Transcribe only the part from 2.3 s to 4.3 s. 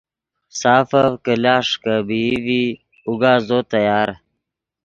ڤی اوگا زو تیار